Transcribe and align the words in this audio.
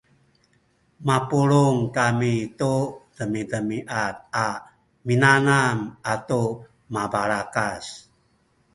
mapulung 1.07 1.77
kami 1.97 2.33
tu 2.59 2.73
demidemiad 3.15 4.15
a 4.45 4.47
minanam 5.07 5.77
atu 6.13 6.43
mabalakas 6.93 7.83